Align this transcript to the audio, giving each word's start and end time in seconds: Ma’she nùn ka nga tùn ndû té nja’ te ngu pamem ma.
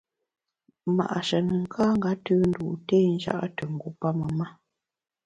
Ma’she 0.95 1.37
nùn 1.47 1.63
ka 1.73 1.83
nga 1.95 2.11
tùn 2.25 2.41
ndû 2.49 2.67
té 2.87 2.97
nja’ 3.13 3.35
te 3.55 3.63
ngu 3.73 3.89
pamem 3.99 4.31
ma. 4.39 4.47